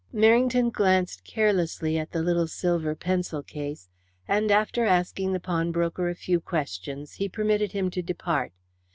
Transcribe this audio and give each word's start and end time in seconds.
Merrington 0.11 0.73
glanced 0.73 1.23
carelessly 1.23 1.95
at 1.99 2.09
the 2.09 2.23
little 2.23 2.47
silver 2.47 2.95
pencil 2.95 3.43
case, 3.43 3.87
and 4.27 4.49
after 4.49 4.83
asking 4.83 5.31
the 5.31 5.39
pawnbroker 5.39 6.09
a 6.09 6.15
few 6.15 6.39
questions 6.39 7.13
he 7.13 7.29
permitted 7.29 7.73
him 7.73 7.91
to 7.91 8.01
depart. 8.01 8.51